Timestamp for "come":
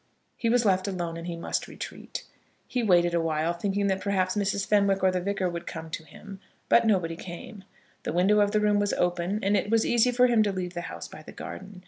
5.67-5.91